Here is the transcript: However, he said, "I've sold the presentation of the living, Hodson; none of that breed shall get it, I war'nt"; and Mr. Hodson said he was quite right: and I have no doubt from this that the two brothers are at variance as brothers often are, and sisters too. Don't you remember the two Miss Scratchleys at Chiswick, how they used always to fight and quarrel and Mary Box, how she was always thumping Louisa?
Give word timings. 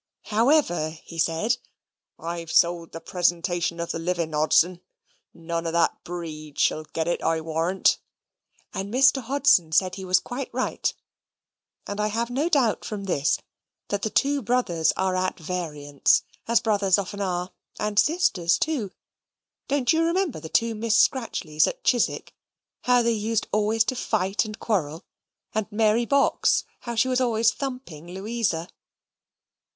However, 0.31 0.97
he 1.05 1.19
said, 1.19 1.57
"I've 2.17 2.51
sold 2.51 2.91
the 2.91 2.99
presentation 2.99 3.79
of 3.79 3.91
the 3.91 3.99
living, 3.99 4.33
Hodson; 4.33 4.81
none 5.31 5.67
of 5.67 5.73
that 5.73 6.03
breed 6.03 6.57
shall 6.57 6.85
get 6.85 7.07
it, 7.07 7.21
I 7.21 7.39
war'nt"; 7.39 7.99
and 8.73 8.91
Mr. 8.91 9.21
Hodson 9.21 9.71
said 9.71 9.93
he 9.93 10.03
was 10.03 10.19
quite 10.19 10.49
right: 10.51 10.91
and 11.85 11.99
I 11.99 12.07
have 12.07 12.31
no 12.31 12.49
doubt 12.49 12.83
from 12.83 13.03
this 13.03 13.37
that 13.89 14.01
the 14.01 14.09
two 14.09 14.41
brothers 14.41 14.91
are 14.97 15.15
at 15.15 15.37
variance 15.37 16.23
as 16.47 16.61
brothers 16.61 16.97
often 16.97 17.21
are, 17.21 17.51
and 17.79 17.99
sisters 17.99 18.57
too. 18.57 18.89
Don't 19.67 19.93
you 19.93 20.03
remember 20.03 20.39
the 20.39 20.49
two 20.49 20.73
Miss 20.73 20.97
Scratchleys 20.97 21.67
at 21.67 21.83
Chiswick, 21.83 22.33
how 22.85 23.03
they 23.03 23.11
used 23.13 23.47
always 23.51 23.83
to 23.83 23.95
fight 23.95 24.45
and 24.45 24.57
quarrel 24.57 25.03
and 25.53 25.71
Mary 25.71 26.05
Box, 26.07 26.63
how 26.79 26.95
she 26.95 27.07
was 27.07 27.21
always 27.21 27.51
thumping 27.51 28.07
Louisa? 28.15 28.67